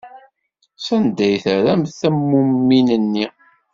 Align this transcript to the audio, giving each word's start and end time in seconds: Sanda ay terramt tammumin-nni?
Sanda 0.85 1.21
ay 1.25 1.35
terramt 1.45 1.91
tammumin-nni? 1.99 3.25